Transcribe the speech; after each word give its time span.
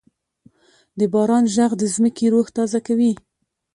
د 0.97 0.99
باران 1.13 1.43
ږغ 1.53 1.71
د 1.77 1.83
ځمکې 1.95 2.25
روح 2.33 2.47
تازه 2.57 2.79
کوي. 2.87 3.11